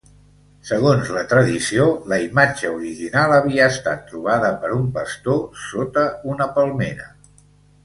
[0.67, 5.39] Segons la tradició la imatge original havia estat trobada per un pastor
[5.69, 7.09] sota una palmera.